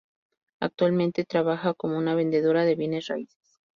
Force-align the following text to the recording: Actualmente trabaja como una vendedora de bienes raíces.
Actualmente 0.59 1.25
trabaja 1.25 1.75
como 1.75 1.95
una 1.95 2.15
vendedora 2.15 2.65
de 2.65 2.73
bienes 2.73 3.05
raíces. 3.05 3.61